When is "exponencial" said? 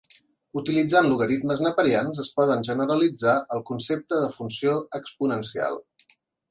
5.03-5.83